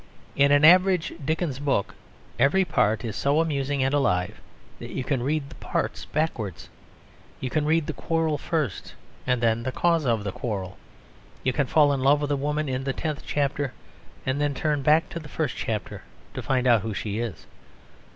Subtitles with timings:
[0.35, 1.93] In an average Dickens book
[2.39, 4.41] every part is so amusing and alive
[4.79, 6.69] that you can read the parts backwards;
[7.39, 8.95] you can read the quarrel first
[9.27, 10.79] and then the cause of the quarrel;
[11.43, 13.73] you can fall in love with a woman in the tenth chapter
[14.25, 16.01] and then turn back to the first chapter
[16.33, 17.45] to find out who she is.